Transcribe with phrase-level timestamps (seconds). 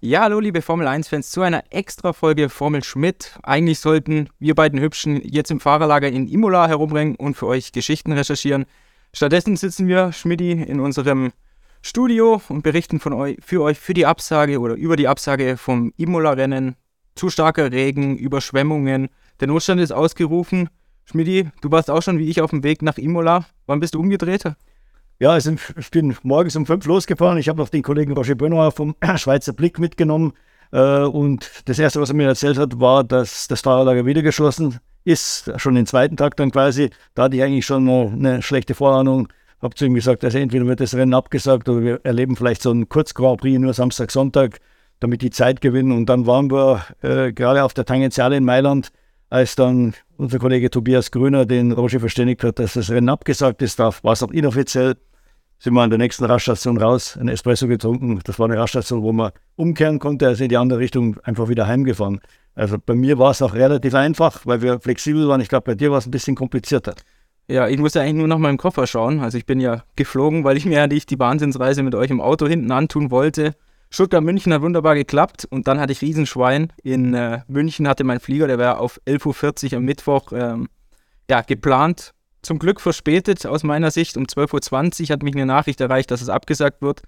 [0.00, 3.36] Ja, hallo liebe Formel 1-Fans zu einer extra Folge Formel Schmidt.
[3.42, 8.12] Eigentlich sollten wir beiden Hübschen jetzt im Fahrerlager in Imola herumrennen und für euch Geschichten
[8.12, 8.66] recherchieren.
[9.12, 11.32] Stattdessen sitzen wir, Schmidti, in unserem
[11.82, 15.92] Studio und berichten von euch, für euch für die Absage oder über die Absage vom
[15.96, 16.76] Imola-Rennen.
[17.16, 19.08] Zu starker Regen, Überschwemmungen.
[19.40, 20.68] Der Notstand ist ausgerufen.
[21.06, 23.46] Schmidti, du warst auch schon wie ich auf dem Weg nach Imola.
[23.66, 24.44] Wann bist du umgedreht?
[25.20, 27.38] Ja, ich bin morgens um fünf losgefahren.
[27.38, 30.32] Ich habe noch den Kollegen Roger Benoit vom Schweizer Blick mitgenommen.
[30.70, 34.78] Äh, und das Erste, was er mir erzählt hat, war, dass das Fahrerlager wieder geschlossen
[35.02, 35.50] ist.
[35.56, 36.90] Schon den zweiten Tag dann quasi.
[37.16, 39.26] Da hatte ich eigentlich schon eine schlechte Vorahnung.
[39.60, 42.70] Habe zu ihm gesagt, also entweder wird das Rennen abgesagt oder wir erleben vielleicht so
[42.70, 44.60] einen kurz Prix nur Samstag, Sonntag,
[45.00, 45.90] damit die Zeit gewinnen.
[45.90, 48.92] Und dann waren wir äh, gerade auf der Tangentiale in Mailand,
[49.30, 53.80] als dann unser Kollege Tobias Grüner den Roger verständigt hat, dass das Rennen abgesagt ist.
[53.80, 54.94] Da war es auch inoffiziell
[55.58, 58.20] sind wir an der nächsten Raststation raus, ein Espresso getrunken.
[58.24, 61.66] Das war eine Raststation, wo man umkehren konnte, also in die andere Richtung einfach wieder
[61.66, 62.20] heimgefahren.
[62.54, 65.40] Also bei mir war es auch relativ einfach, weil wir flexibel waren.
[65.40, 66.94] Ich glaube, bei dir war es ein bisschen komplizierter.
[67.48, 69.20] Ja, ich musste eigentlich nur nach meinem Koffer schauen.
[69.20, 72.20] Also ich bin ja geflogen, weil ich mir ja nicht die Wahnsinnsreise mit euch im
[72.20, 73.54] Auto hinten antun wollte.
[73.90, 76.72] Stuttgart-München hat wunderbar geklappt und dann hatte ich Riesenschwein.
[76.82, 80.68] In äh, München hatte mein Flieger, der war auf 11.40 Uhr am Mittwoch ähm,
[81.30, 84.16] ja, geplant zum Glück verspätet aus meiner Sicht.
[84.16, 87.02] Um 12.20 Uhr hat mich eine Nachricht erreicht, dass es abgesagt wird.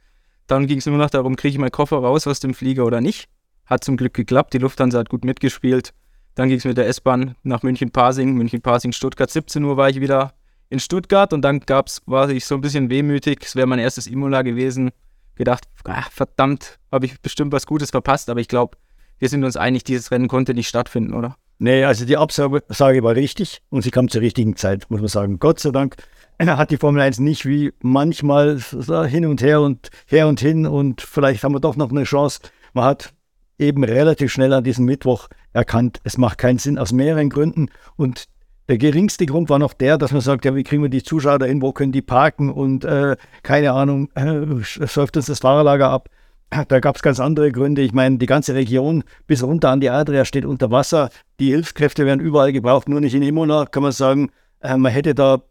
[0.47, 3.01] Dann ging es nur noch darum, kriege ich meinen Koffer raus aus dem Flieger oder
[3.01, 3.29] nicht.
[3.67, 4.53] Hat zum Glück geklappt.
[4.53, 5.93] Die Lufthansa hat gut mitgespielt.
[6.35, 8.35] Dann ging es mit der S-Bahn nach München-Pasing.
[8.35, 9.31] München-Pasing, Stuttgart.
[9.31, 10.35] 17 Uhr war ich wieder
[10.69, 13.41] in Stuttgart und dann gab's, war ich so ein bisschen wehmütig.
[13.43, 14.91] Es wäre mein erstes Imola gewesen.
[15.37, 18.29] Gedacht, ach, verdammt, habe ich bestimmt was Gutes verpasst.
[18.31, 18.77] Aber ich glaube,
[19.19, 21.37] wir sind uns einig, dieses Rennen konnte nicht stattfinden, oder?
[21.63, 25.39] Nee, also die Absage war richtig und sie kam zur richtigen Zeit, muss man sagen.
[25.39, 25.97] Gott sei Dank
[26.39, 31.03] hat die Formel 1 nicht wie manchmal hin und her und her und hin und
[31.03, 32.41] vielleicht haben wir doch noch eine Chance.
[32.73, 33.13] Man hat
[33.59, 38.25] eben relativ schnell an diesem Mittwoch erkannt, es macht keinen Sinn aus mehreren Gründen und
[38.71, 41.41] der geringste Grund war noch der, dass man sagt, ja, wie kriegen wir die Zuschauer
[41.41, 46.09] dahin, wo können die parken und äh, keine Ahnung, äh, säuft uns das Fahrerlager ab.
[46.51, 47.83] Da gab es ganz andere Gründe.
[47.83, 51.11] Ich meine, die ganze Region bis runter an die Adria steht unter Wasser.
[51.39, 53.67] Die Hilfskräfte werden überall gebraucht, nur nicht in Imola.
[53.67, 54.31] Kann man sagen,
[54.61, 55.43] äh, man hätte da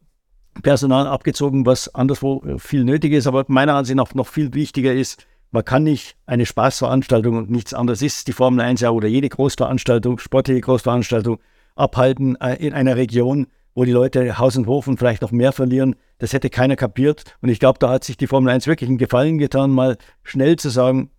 [0.62, 3.28] Personal abgezogen, was anderswo äh, viel nötig ist.
[3.28, 7.74] Aber meiner Ansicht nach noch viel wichtiger ist, man kann nicht eine Spaßveranstaltung und nichts
[7.74, 11.40] anderes ist die Formel 1 ja oder jede Großveranstaltung, sportliche Großveranstaltung
[11.76, 15.52] abhalten äh, in einer Region, wo die Leute Haus und Hof und vielleicht noch mehr
[15.52, 15.96] verlieren.
[16.18, 17.24] Das hätte keiner kapiert.
[17.42, 20.58] Und ich glaube, da hat sich die Formel 1 wirklich einen Gefallen getan, mal schnell
[20.58, 21.12] zu sagen,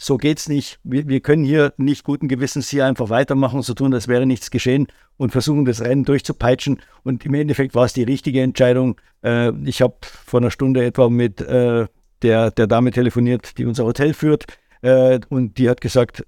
[0.00, 0.78] so geht's nicht.
[0.84, 4.50] Wir, wir können hier nicht guten Gewissens hier einfach weitermachen, so tun, als wäre nichts
[4.50, 4.86] geschehen
[5.16, 6.80] und versuchen, das Rennen durchzupeitschen.
[7.02, 9.00] Und im Endeffekt war es die richtige Entscheidung.
[9.24, 11.86] Äh, ich habe vor einer Stunde etwa mit äh,
[12.22, 14.44] der, der Dame telefoniert, die unser Hotel führt.
[14.82, 16.24] Äh, und die hat gesagt,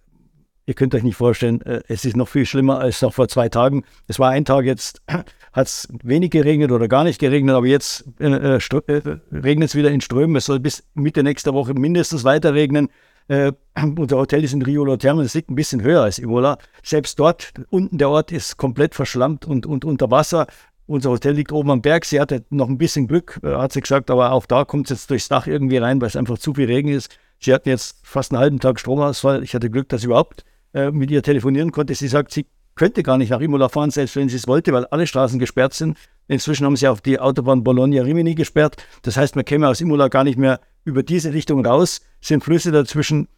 [0.67, 3.49] Ihr könnt euch nicht vorstellen, äh, es ist noch viel schlimmer als noch vor zwei
[3.49, 3.85] Tagen.
[4.07, 5.03] Es war ein Tag, jetzt
[5.53, 9.75] hat es wenig geregnet oder gar nicht geregnet, aber jetzt äh, äh, äh regnet es
[9.75, 10.37] wieder in Strömen.
[10.37, 12.89] Es soll bis Mitte nächster Woche mindestens weiter regnen.
[13.29, 13.53] Äh,
[13.97, 16.59] unser Hotel ist in Rio Terme, das liegt ein bisschen höher als Imola.
[16.83, 20.47] Selbst dort, unten der Ort ist komplett verschlammt und, und unter Wasser.
[20.87, 22.05] Unser Hotel liegt oben am Berg.
[22.05, 24.99] Sie hatte noch ein bisschen Glück, äh, hat sie gesagt, aber auch da kommt es
[24.99, 27.17] jetzt durchs Dach irgendwie rein, weil es einfach zu viel Regen ist.
[27.41, 29.43] Sie hatten jetzt fast einen halben Tag Stromausfall.
[29.43, 31.95] Ich hatte Glück, dass überhaupt äh, mit ihr telefonieren konnte.
[31.95, 34.87] Sie sagt, sie könnte gar nicht nach Imola fahren, selbst wenn sie es wollte, weil
[34.87, 35.99] alle Straßen gesperrt sind.
[36.29, 38.77] Inzwischen haben sie auch die Autobahn Bologna-Rimini gesperrt.
[39.03, 42.03] Das heißt, man käme aus Imola gar nicht mehr über diese Richtung raus.
[42.21, 43.29] Sind Flüsse dazwischen.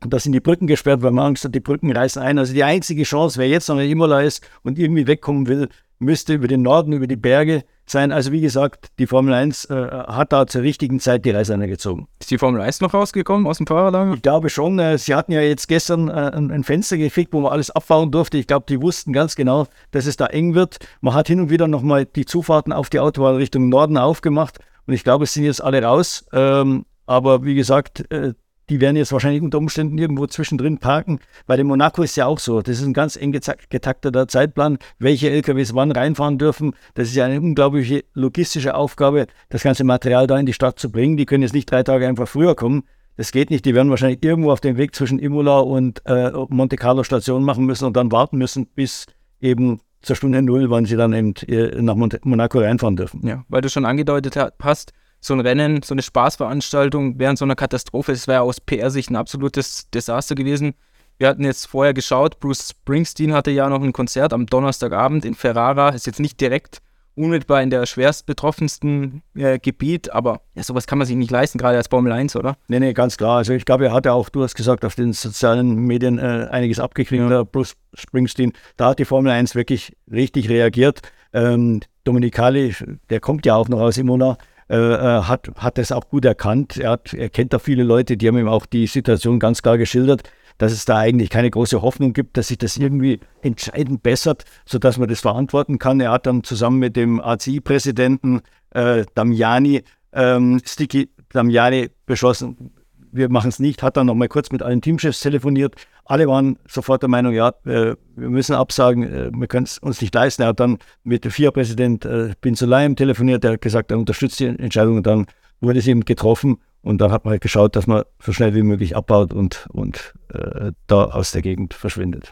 [0.00, 2.38] Da sind die Brücken gesperrt, weil man Angst hat, die Brücken reißen ein.
[2.38, 5.68] Also die einzige Chance, wer jetzt noch in Imola ist und irgendwie wegkommen will,
[6.00, 8.10] müsste über den Norden, über die Berge sein.
[8.10, 12.08] Also wie gesagt, die Formel 1 äh, hat da zur richtigen Zeit die Reißleine gezogen.
[12.18, 14.14] Ist die Formel 1 noch rausgekommen aus dem Fahrerlager?
[14.14, 14.78] Ich glaube schon.
[14.78, 18.10] Äh, sie hatten ja jetzt gestern äh, ein, ein, Fenster gefickt, wo man alles abbauen
[18.10, 18.38] durfte.
[18.38, 20.78] Ich glaube, die wussten ganz genau, dass es da eng wird.
[21.00, 24.58] Man hat hin und wieder nochmal die Zufahrten auf die Autobahn Richtung Norden aufgemacht.
[24.86, 26.24] Und ich glaube, es sind jetzt alle raus.
[26.32, 28.32] Ähm, aber wie gesagt, äh,
[28.70, 31.18] die werden jetzt wahrscheinlich unter Umständen irgendwo zwischendrin parken.
[31.46, 32.62] Bei dem Monaco ist ja auch so.
[32.62, 36.74] Das ist ein ganz eng getakteter Zeitplan, welche LKWs wann reinfahren dürfen.
[36.94, 40.90] Das ist ja eine unglaubliche logistische Aufgabe, das ganze Material da in die Stadt zu
[40.90, 41.16] bringen.
[41.16, 42.84] Die können jetzt nicht drei Tage einfach früher kommen.
[43.16, 43.64] Das geht nicht.
[43.64, 47.66] Die werden wahrscheinlich irgendwo auf dem Weg zwischen Imola und äh, Monte Carlo Station machen
[47.66, 49.06] müssen und dann warten müssen, bis
[49.40, 53.26] eben zur Stunde Null, wann sie dann eben äh, nach Monaco reinfahren dürfen.
[53.26, 57.56] Ja, weil du schon angedeutet hast, so ein Rennen, so eine Spaßveranstaltung während so einer
[57.56, 60.74] Katastrophe, das wäre aus PR-Sicht ein absolutes Desaster gewesen.
[61.18, 65.34] Wir hatten jetzt vorher geschaut, Bruce Springsteen hatte ja noch ein Konzert am Donnerstagabend in
[65.34, 66.80] Ferrara, ist jetzt nicht direkt
[67.14, 71.58] unmittelbar in der schwerst betroffensten äh, Gebiet, aber ja, sowas kann man sich nicht leisten,
[71.58, 72.56] gerade als Formel 1, oder?
[72.68, 73.38] Nee, nee, ganz klar.
[73.38, 76.80] Also ich glaube, er hatte auch, du hast gesagt, auf den sozialen Medien äh, einiges
[76.80, 77.28] abgekriegt, ja.
[77.28, 78.52] der Bruce Springsteen.
[78.76, 81.02] Da hat die Formel 1 wirklich richtig reagiert.
[81.32, 82.74] Ähm, Dominicali,
[83.10, 84.38] der kommt ja auch noch aus Imola,
[84.70, 86.76] äh, äh, hat, hat das auch gut erkannt.
[86.76, 89.78] Er, hat, er kennt da viele Leute, die haben ihm auch die Situation ganz klar
[89.78, 90.22] geschildert
[90.58, 94.98] dass es da eigentlich keine große Hoffnung gibt, dass sich das irgendwie entscheidend bessert, sodass
[94.98, 96.00] man das verantworten kann.
[96.00, 99.82] Er hat dann zusammen mit dem ACI-Präsidenten äh, Damiani,
[100.12, 102.72] ähm, Sticky Damiani beschlossen,
[103.12, 105.74] wir machen es nicht, hat dann nochmal kurz mit allen Teamchefs telefoniert.
[106.04, 110.00] Alle waren sofort der Meinung, ja, äh, wir müssen absagen, äh, wir können es uns
[110.00, 110.42] nicht leisten.
[110.42, 114.40] Er hat dann mit dem FIA-Präsident äh, Bin Sulayem telefoniert, der hat gesagt, er unterstützt
[114.40, 115.26] die Entscheidung und dann
[115.60, 118.62] wurde es eben getroffen und dann hat man halt geschaut, dass man so schnell wie
[118.62, 122.30] möglich abbaut und, und äh, da aus der Gegend verschwindet.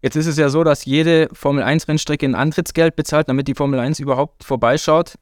[0.00, 3.78] Jetzt ist es ja so, dass jede Formel 1-Rennstrecke ein Antrittsgeld bezahlt, damit die Formel
[3.78, 5.14] 1 überhaupt vorbeischaut.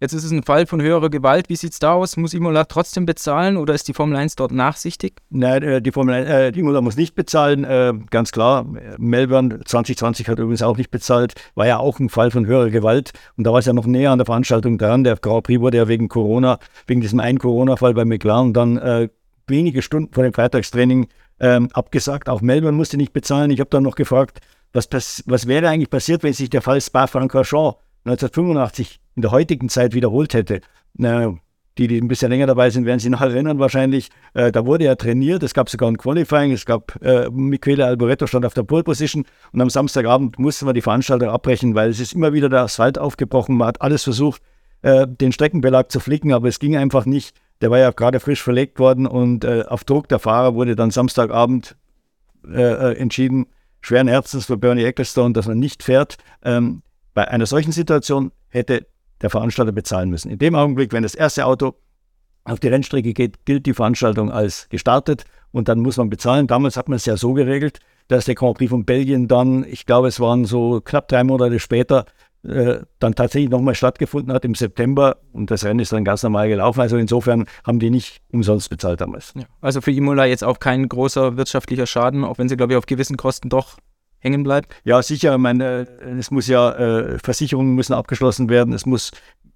[0.00, 1.48] Jetzt ist es ein Fall von höherer Gewalt.
[1.48, 2.16] Wie sieht es da aus?
[2.16, 5.14] Muss Imola trotzdem bezahlen oder ist die Formel 1 dort nachsichtig?
[5.30, 8.64] Nein, äh, die Formel 1, äh, Imola muss nicht bezahlen, äh, ganz klar.
[8.96, 11.34] Melbourne 2020 hat übrigens auch nicht bezahlt.
[11.56, 13.10] War ja auch ein Fall von höherer Gewalt.
[13.36, 15.02] Und da war es ja noch näher an der Veranstaltung dran.
[15.02, 19.08] Der Grand Prix wurde ja wegen Corona, wegen diesem einen Corona-Fall bei McLaren dann äh,
[19.48, 21.08] wenige Stunden vor dem Freitagstraining
[21.40, 22.28] ähm, abgesagt.
[22.28, 23.50] Auch Melbourne musste nicht bezahlen.
[23.50, 24.40] Ich habe dann noch gefragt,
[24.72, 24.88] was,
[25.26, 30.32] was wäre eigentlich passiert, wenn sich der Fall Spa-Francorchamps 1985 in der heutigen Zeit wiederholt
[30.32, 30.60] hätte.
[30.94, 31.34] Na,
[31.76, 34.10] die, die ein bisschen länger dabei sind, werden sich noch erinnern wahrscheinlich.
[34.32, 38.28] Äh, da wurde er trainiert, es gab sogar ein Qualifying, es gab äh, Michele Alboreto
[38.28, 41.98] stand auf der Pole Position und am Samstagabend mussten wir die Veranstaltung abbrechen, weil es
[41.98, 43.56] ist immer wieder der Asphalt aufgebrochen.
[43.56, 44.40] Man hat alles versucht,
[44.82, 47.36] äh, den Streckenbelag zu flicken, aber es ging einfach nicht.
[47.60, 50.92] Der war ja gerade frisch verlegt worden und äh, auf Druck der Fahrer wurde dann
[50.92, 51.76] Samstagabend
[52.48, 53.46] äh, äh, entschieden,
[53.80, 56.18] schweren Herzens für Bernie Ecclestone, dass man nicht fährt.
[56.44, 56.82] Ähm,
[57.14, 58.86] bei einer solchen Situation hätte
[59.22, 60.30] der Veranstalter bezahlen müssen.
[60.30, 61.74] In dem Augenblick, wenn das erste Auto
[62.44, 66.46] auf die Rennstrecke geht, gilt die Veranstaltung als gestartet und dann muss man bezahlen.
[66.46, 69.86] Damals hat man es ja so geregelt, dass der Grand Prix von Belgien dann, ich
[69.86, 72.06] glaube, es waren so knapp drei Monate später,
[72.44, 76.48] äh, dann tatsächlich nochmal stattgefunden hat im September und das Rennen ist dann ganz normal
[76.48, 76.80] gelaufen.
[76.80, 79.34] Also insofern haben die nicht umsonst bezahlt damals.
[79.36, 82.76] Ja, also für Imola jetzt auch kein großer wirtschaftlicher Schaden, auch wenn sie, glaube ich,
[82.78, 83.76] auf gewissen Kosten doch
[84.20, 84.74] hängen bleibt?
[84.84, 85.32] Ja, sicher.
[85.32, 89.10] Ich meine, äh, es muss ja, äh, Versicherungen müssen abgeschlossen werden, es muss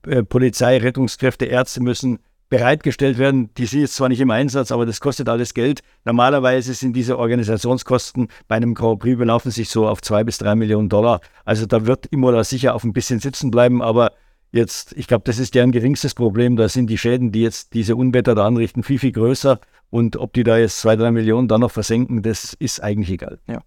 [0.06, 2.18] äh, Polizei, Rettungskräfte, Ärzte müssen
[2.52, 3.48] bereitgestellt werden.
[3.54, 5.80] Die sind jetzt zwar nicht im Einsatz, aber das kostet alles Geld.
[6.04, 10.54] Normalerweise sind diese Organisationskosten bei einem Grand Prix belaufen sich so auf zwei bis drei
[10.54, 11.22] Millionen Dollar.
[11.46, 14.12] Also da wird Imola sicher auf ein bisschen sitzen bleiben, aber
[14.50, 16.56] jetzt, ich glaube, das ist deren geringstes Problem.
[16.56, 19.58] Da sind die Schäden, die jetzt diese Unwetter da anrichten, viel, viel größer.
[19.88, 23.38] Und ob die da jetzt zwei, drei Millionen dann noch versenken, das ist eigentlich egal.
[23.48, 23.62] Ja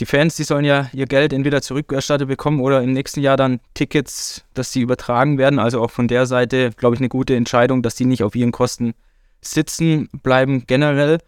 [0.00, 3.60] die Fans, die sollen ja ihr Geld entweder zurückerstattet bekommen oder im nächsten Jahr dann
[3.74, 5.58] Tickets, dass sie übertragen werden.
[5.58, 8.52] Also auch von der Seite, glaube ich, eine gute Entscheidung, dass die nicht auf ihren
[8.52, 8.94] Kosten
[9.40, 11.18] sitzen bleiben generell.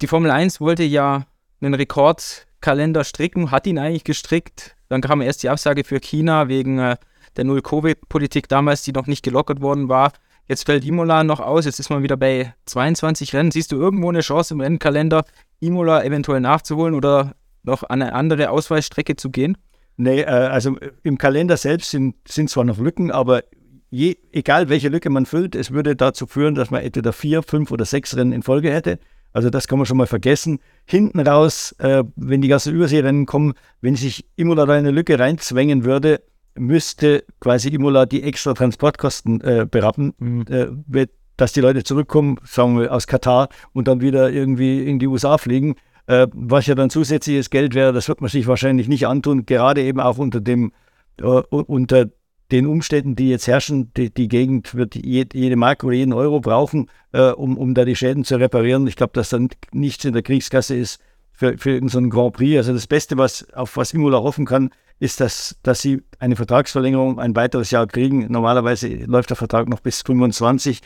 [0.00, 1.26] Die Formel 1 wollte ja
[1.60, 4.76] einen Rekordkalender stricken, hat ihn eigentlich gestrickt.
[4.88, 6.96] Dann kam erst die Absage für China wegen äh,
[7.36, 10.12] der Null-Covid-Politik damals, die noch nicht gelockert worden war.
[10.48, 13.50] Jetzt fällt Imola noch aus, jetzt ist man wieder bei 22 Rennen.
[13.50, 15.24] Siehst du irgendwo eine Chance im Rennkalender,
[15.60, 17.34] Imola eventuell nachzuholen oder
[17.66, 19.56] noch an eine andere Ausweichstrecke zu gehen?
[19.96, 23.42] Nee, äh, also im Kalender selbst sind, sind zwar noch Lücken, aber
[23.90, 27.70] je, egal welche Lücke man füllt, es würde dazu führen, dass man entweder vier, fünf
[27.70, 28.98] oder sechs Rennen in Folge hätte.
[29.32, 30.60] Also das kann man schon mal vergessen.
[30.86, 35.18] Hinten raus, äh, wenn die ganzen Überseerennen kommen, wenn sich Imola da in eine Lücke
[35.18, 36.22] reinzwängen würde,
[36.54, 40.44] müsste quasi Imola die extra Transportkosten äh, berappen, mhm.
[40.48, 45.06] äh, dass die Leute zurückkommen, sagen wir aus Katar und dann wieder irgendwie in die
[45.06, 45.74] USA fliegen.
[46.06, 49.82] Äh, was ja dann zusätzliches Geld wäre, das wird man sich wahrscheinlich nicht antun, gerade
[49.82, 50.72] eben auch unter dem,
[51.18, 52.06] äh, unter
[52.52, 53.92] den Umständen, die jetzt herrschen.
[53.96, 57.96] Die, die Gegend wird jede, Mark oder jeden Euro brauchen, äh, um, um da die
[57.96, 58.86] Schäden zu reparieren.
[58.86, 61.00] Ich glaube, dass dann nichts in der Kriegskasse ist
[61.32, 62.56] für, für irgendeinen Grand Prix.
[62.56, 67.18] Also das Beste, was, auf was Imola hoffen kann, ist, dass, dass sie eine Vertragsverlängerung
[67.18, 68.30] ein weiteres Jahr kriegen.
[68.30, 70.80] Normalerweise läuft der Vertrag noch bis 25.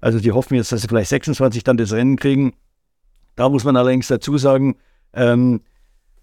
[0.00, 2.52] Also die hoffen jetzt, dass sie vielleicht 26 dann das Rennen kriegen.
[3.36, 4.76] Da muss man allerdings dazu sagen,
[5.12, 5.60] ähm,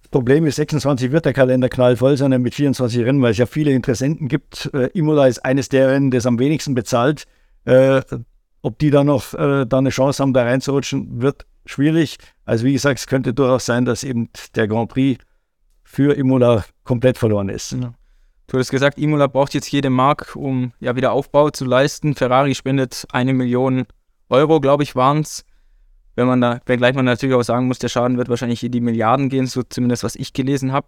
[0.01, 3.45] das Problem ist, 26 wird der Kalender knallvoll sein mit 24 Rennen, weil es ja
[3.45, 4.69] viele Interessenten gibt.
[4.73, 7.23] Äh, Imola ist eines der Rennen, das am wenigsten bezahlt.
[7.65, 8.01] Äh,
[8.61, 12.17] ob die da noch äh, da eine Chance haben, da reinzurutschen, wird schwierig.
[12.45, 15.23] Also wie gesagt, es könnte durchaus sein, dass eben der Grand Prix
[15.83, 17.73] für Imola komplett verloren ist.
[17.73, 17.93] Ja.
[18.47, 22.15] Du hast gesagt, Imola braucht jetzt jede Mark, um ja wieder Aufbau zu leisten.
[22.15, 23.85] Ferrari spendet eine Million
[24.29, 25.45] Euro, glaube ich, waren es
[26.15, 28.81] wenn man da, wenngleich man natürlich auch sagen muss, der Schaden wird wahrscheinlich in die
[28.81, 30.87] Milliarden gehen, so zumindest was ich gelesen habe.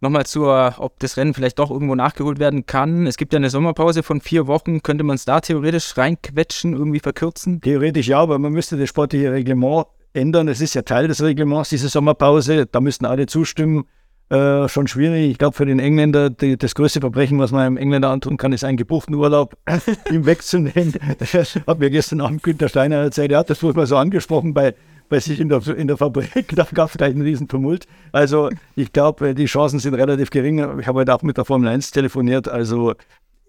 [0.00, 3.06] Nochmal zur, ob das Rennen vielleicht doch irgendwo nachgeholt werden kann.
[3.06, 4.82] Es gibt ja eine Sommerpause von vier Wochen.
[4.82, 7.60] Könnte man es da theoretisch reinquetschen, irgendwie verkürzen?
[7.60, 10.48] Theoretisch ja, aber man müsste das sportliche Reglement ändern.
[10.48, 12.66] Es ist ja Teil des Reglements, diese Sommerpause.
[12.66, 13.84] Da müssten alle zustimmen.
[14.32, 15.30] Äh, schon schwierig.
[15.30, 18.54] Ich glaube, für den Engländer, die, das größte Verbrechen, was man einem Engländer antun kann,
[18.54, 19.58] ist einen gebuchten Urlaub
[20.10, 20.94] ihm wegzunehmen.
[21.18, 23.30] Das hat mir gestern Abend Günther Steiner erzählt.
[23.30, 24.74] Ja, das wurde mal so angesprochen bei,
[25.10, 26.48] bei sich in der, in der Fabrik.
[26.56, 27.86] Da gab es gleich einen riesen Tumult.
[28.12, 30.80] Also, ich glaube, die Chancen sind relativ gering.
[30.80, 32.48] Ich habe heute auch mit der Formel 1 telefoniert.
[32.48, 32.94] Also,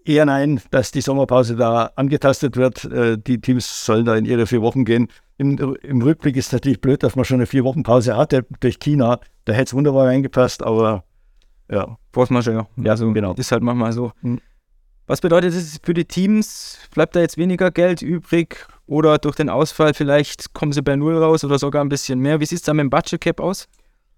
[0.04, 2.84] eher nein, dass die Sommerpause da angetastet wird.
[2.84, 5.08] Äh, die Teams sollen da in ihre vier Wochen gehen.
[5.38, 8.46] Im, Im, Rückblick ist es natürlich blöd, dass man schon eine vier Wochen Pause hatte
[8.60, 9.20] durch China.
[9.46, 11.04] Da hätte es wunderbar reingepasst, aber
[11.70, 11.98] ja.
[12.12, 12.68] Force Majeure.
[12.78, 13.34] Ja, so genau.
[13.34, 14.12] Ist halt manchmal so.
[14.22, 14.40] Mhm.
[15.06, 16.78] Was bedeutet das für die Teams?
[16.94, 21.18] Bleibt da jetzt weniger Geld übrig oder durch den Ausfall vielleicht kommen sie bei Null
[21.18, 22.40] raus oder sogar ein bisschen mehr?
[22.40, 23.68] Wie sieht es da mit dem Budget Cap aus?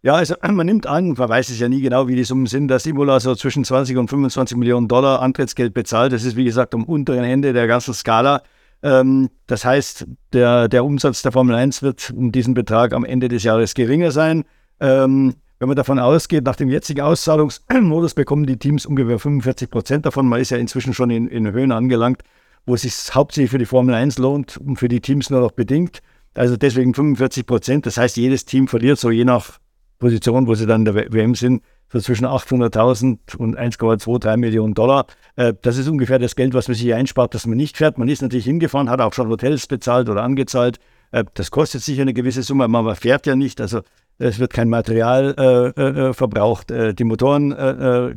[0.03, 2.67] Ja, also man nimmt an, man weiß es ja nie genau, wie die Summen sind,
[2.67, 6.13] dass Imola so zwischen 20 und 25 Millionen Dollar Antrittsgeld bezahlt.
[6.13, 8.43] Das ist wie gesagt am unteren Ende der ganzen Skala.
[8.85, 13.29] Ähm, das heißt, der, der Umsatz der Formel 1 wird um diesen Betrag am Ende
[13.29, 14.43] des Jahres geringer sein.
[14.79, 20.05] Ähm, wenn man davon ausgeht, nach dem jetzigen Auszahlungsmodus bekommen die Teams ungefähr 45 Prozent
[20.05, 20.29] davon.
[20.29, 22.21] Man ist ja inzwischen schon in, in Höhen angelangt,
[22.67, 25.53] wo es sich hauptsächlich für die Formel 1 lohnt und für die Teams nur noch
[25.53, 26.03] bedingt.
[26.35, 27.87] Also deswegen 45 Prozent.
[27.87, 29.57] Das heißt, jedes Team verliert so je nach
[29.97, 31.63] Position, wo sie dann in der WM sind,
[31.95, 35.05] so zwischen 800.000 und 1,23 Millionen Dollar.
[35.37, 37.97] Äh, das ist ungefähr das Geld, was man sich einspart, dass man nicht fährt.
[37.97, 40.79] Man ist natürlich hingefahren, hat auch schon Hotels bezahlt oder angezahlt.
[41.11, 43.61] Äh, das kostet sicher eine gewisse Summe, aber man fährt ja nicht.
[43.61, 43.79] Also
[44.17, 46.69] es wird kein Material äh, verbraucht.
[46.69, 47.51] Die Motoren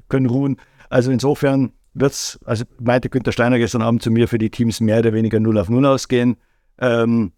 [0.08, 0.56] können ruhen.
[0.90, 4.80] Also insofern wird es, also meinte Günter Steiner gestern Abend zu mir, für die Teams
[4.80, 6.36] mehr oder weniger 0 auf 0 ausgehen.
[6.80, 7.32] Ähm,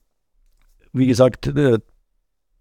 [0.92, 1.50] wie gesagt,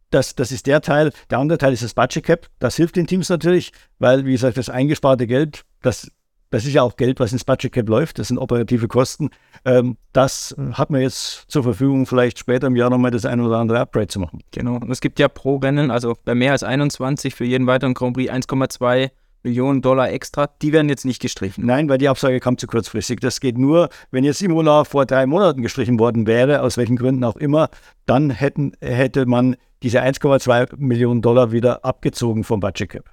[0.10, 1.12] das, das ist der Teil.
[1.30, 2.48] Der andere Teil ist das Budget Cap.
[2.60, 6.12] Das hilft den Teams natürlich, weil, wie gesagt, das eingesparte Geld, das,
[6.50, 8.20] das ist ja auch Geld, was ins Budget Cap läuft.
[8.20, 9.30] Das sind operative Kosten.
[9.66, 13.58] Ähm, das hat man jetzt zur Verfügung, vielleicht später im Jahr nochmal das ein oder
[13.58, 14.42] andere Upgrade zu machen.
[14.51, 14.75] Genau.
[14.75, 18.16] Und es gibt ja pro Rennen, also bei mehr als 21 für jeden weiteren Grand
[18.16, 19.12] Prix 1,2
[19.44, 21.66] Millionen Dollar extra, die werden jetzt nicht gestrichen.
[21.66, 23.22] Nein, weil die Absage kam zu kurzfristig.
[23.22, 27.24] Das geht nur, wenn jetzt Imola vor drei Monaten gestrichen worden wäre, aus welchen Gründen
[27.24, 27.70] auch immer,
[28.06, 33.09] dann hätten, hätte man diese 1,2 Millionen Dollar wieder abgezogen vom Budget Cap.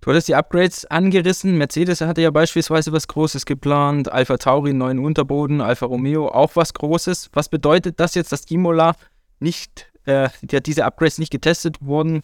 [0.00, 1.58] Du hattest die Upgrades angerissen.
[1.58, 4.10] Mercedes hatte ja beispielsweise was Großes geplant.
[4.10, 5.60] Alpha Tauri, neuen Unterboden.
[5.60, 7.30] Alfa Romeo, auch was Großes.
[7.34, 8.94] Was bedeutet das jetzt, dass Imola
[9.40, 12.22] nicht, äh, diese Upgrades nicht getestet wurden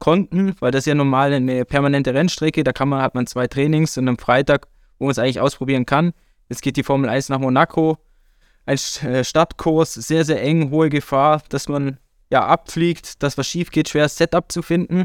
[0.00, 0.56] konnten?
[0.58, 2.64] Weil das ja normal eine permanente Rennstrecke.
[2.64, 4.66] Da kann man, hat man zwei Trainings und am Freitag,
[4.98, 6.12] wo man es eigentlich ausprobieren kann.
[6.48, 7.98] Jetzt geht die Formel 1 nach Monaco.
[8.66, 11.98] Ein äh, Stadtkurs, sehr, sehr eng, hohe Gefahr, dass man
[12.32, 15.04] ja, abfliegt, dass was schief geht, schwer Setup zu finden.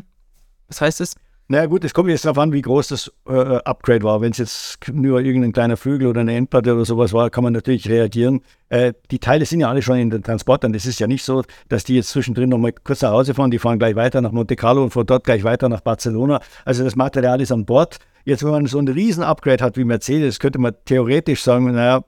[0.70, 1.14] Was heißt das?
[1.50, 4.22] Naja gut, es kommt jetzt darauf an, wie groß das äh, Upgrade war.
[4.22, 7.54] Wenn es jetzt nur irgendein kleiner Flügel oder eine Endplatte oder sowas war, kann man
[7.54, 8.42] natürlich reagieren.
[8.70, 10.72] Äh, die Teile sind ja alle schon in den Transportern.
[10.74, 13.52] Das ist ja nicht so, dass die jetzt zwischendrin nochmal kurz nach Hause fahren.
[13.52, 16.42] Die fahren gleich weiter nach Monte Carlo und von dort gleich weiter nach Barcelona.
[16.64, 17.98] Also das Material ist an Bord.
[18.24, 22.04] Jetzt, wenn man so ein riesen Upgrade hat wie Mercedes, könnte man theoretisch sagen, naja,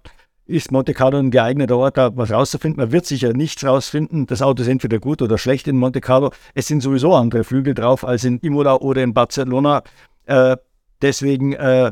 [0.50, 2.82] ist Monte Carlo ein geeigneter Ort, da was rauszufinden.
[2.82, 4.26] Man wird sicher nichts rausfinden.
[4.26, 6.32] Das Auto ist entweder gut oder schlecht in Monte Carlo.
[6.56, 9.84] Es sind sowieso andere Flügel drauf als in Imola oder in Barcelona.
[10.26, 10.58] Äh,
[11.02, 11.92] deswegen äh,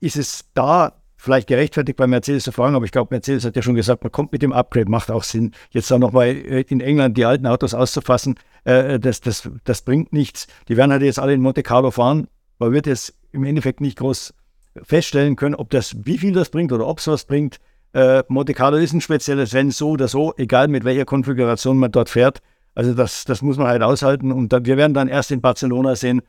[0.00, 3.62] ist es da vielleicht gerechtfertigt bei Mercedes zu fragen, aber ich glaube, Mercedes hat ja
[3.62, 5.52] schon gesagt, man kommt mit dem Upgrade, macht auch Sinn.
[5.70, 10.12] Jetzt dann nochmal äh, in England die alten Autos auszufassen, äh, das, das, das bringt
[10.12, 10.46] nichts.
[10.68, 12.28] Die werden halt jetzt alle in Monte Carlo fahren.
[12.58, 14.34] Man wird jetzt im Endeffekt nicht groß
[14.82, 17.58] feststellen können, ob das, wie viel das bringt oder ob es was bringt.
[17.92, 21.92] Äh, Monte Carlo ist ein spezielles Rennen, so oder so, egal mit welcher Konfiguration man
[21.92, 22.40] dort fährt.
[22.74, 25.94] Also das, das muss man halt aushalten und dann, wir werden dann erst in Barcelona
[25.94, 26.22] sehen,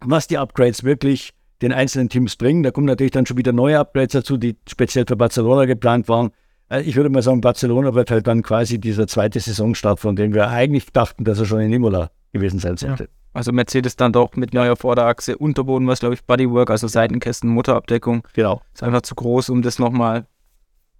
[0.00, 2.62] was die Upgrades wirklich den einzelnen Teams bringen.
[2.62, 6.30] Da kommen natürlich dann schon wieder neue Upgrades dazu, die speziell für Barcelona geplant waren.
[6.70, 10.34] Äh, ich würde mal sagen, Barcelona wird halt dann quasi dieser zweite Saisonstart, von dem
[10.34, 13.04] wir eigentlich dachten, dass er schon in Imola gewesen sein sollte.
[13.04, 13.21] Ja.
[13.32, 18.26] Also Mercedes dann doch mit neuer Vorderachse, Unterboden, was glaube ich, Bodywork, also Seitenkästen, Motorabdeckung.
[18.34, 18.60] Genau.
[18.74, 20.26] Ist einfach zu groß, um das nochmal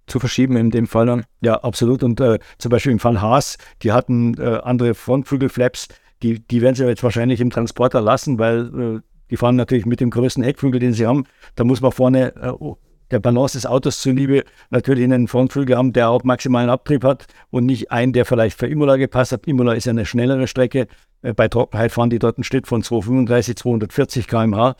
[0.07, 1.25] zu verschieben in dem Fall dann.
[1.41, 2.03] Ja, absolut.
[2.03, 5.87] Und äh, zum Beispiel im Fall Haas, die hatten äh, andere Frontflügelflaps,
[6.21, 8.99] die, die werden sie jetzt wahrscheinlich im Transporter lassen, weil äh,
[9.29, 11.25] die fahren natürlich mit dem größten Heckflügel, den sie haben.
[11.55, 12.51] Da muss man vorne äh,
[13.13, 17.65] der Balance des Autos zuliebe natürlich einen Frontflügel haben, der auch maximalen Abtrieb hat und
[17.65, 19.47] nicht einen, der vielleicht für Imola gepasst hat.
[19.47, 20.87] Imola ist ja eine schnellere Strecke.
[21.21, 24.75] Äh, bei Trockenheit fahren die dort einen Schnitt von 235, 240 km/h.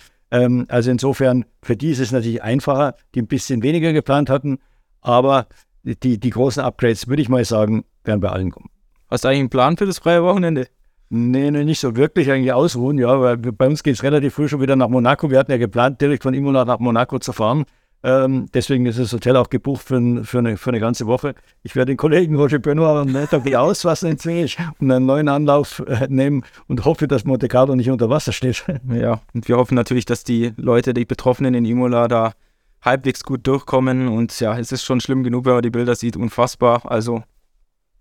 [0.68, 4.58] Also insofern, für die ist es natürlich einfacher, die ein bisschen weniger geplant hatten.
[5.00, 5.46] Aber
[5.84, 8.72] die, die großen Upgrades, würde ich mal sagen, werden bei allen kommen.
[9.12, 10.68] Hast du eigentlich einen Plan für das freie Wochenende?
[11.10, 14.48] Nee, nee, nicht so wirklich eigentlich ausruhen, ja, weil bei uns geht es relativ früh
[14.48, 15.30] schon wieder nach Monaco.
[15.30, 17.66] Wir hatten ja geplant, direkt von Imola nach Monaco zu fahren.
[18.06, 21.36] Ähm, deswegen ist das Hotel auch gebucht für, für, eine, für eine ganze Woche.
[21.64, 24.10] Ich werde den Kollegen Roger Benoit am Montag wieder ausfassen
[24.80, 28.66] und einen neuen Anlauf äh, nehmen und hoffe, dass Monte Carlo nicht unter Wasser steht.
[28.94, 32.34] Ja, und wir hoffen natürlich, dass die Leute, die Betroffenen in Imola da
[32.82, 34.08] halbwegs gut durchkommen.
[34.08, 36.82] Und ja, es ist schon schlimm genug, wenn man die Bilder sieht, unfassbar.
[36.92, 37.24] Also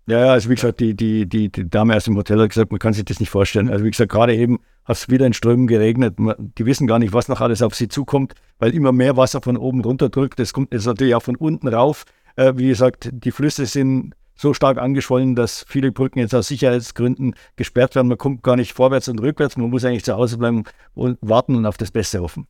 [0.05, 2.71] ja, ja, also wie gesagt, die, die, die, die Dame aus dem Hotel hat gesagt,
[2.71, 3.69] man kann sich das nicht vorstellen.
[3.69, 6.15] Also wie gesagt, gerade eben hat es wieder in Strömen geregnet.
[6.17, 9.57] Die wissen gar nicht, was noch alles auf sie zukommt, weil immer mehr Wasser von
[9.57, 10.39] oben runter drückt.
[10.39, 12.05] Das kommt jetzt natürlich auch von unten rauf.
[12.35, 17.35] Äh, wie gesagt, die Flüsse sind so stark angeschwollen, dass viele Brücken jetzt aus Sicherheitsgründen
[17.55, 18.07] gesperrt werden.
[18.07, 19.57] Man kommt gar nicht vorwärts und rückwärts.
[19.57, 20.63] Man muss eigentlich zu Hause bleiben
[20.93, 22.47] und warten und auf das Beste hoffen.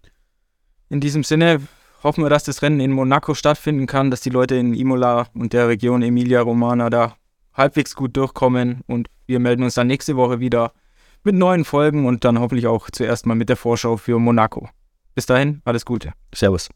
[0.89, 1.59] In diesem Sinne
[2.03, 5.53] hoffen wir, dass das Rennen in Monaco stattfinden kann, dass die Leute in Imola und
[5.53, 7.15] der Region Emilia Romana da
[7.53, 10.73] halbwegs gut durchkommen und wir melden uns dann nächste Woche wieder
[11.23, 14.69] mit neuen Folgen und dann hoffentlich auch zuerst mal mit der Vorschau für Monaco.
[15.15, 16.13] Bis dahin, alles Gute.
[16.33, 16.69] Servus.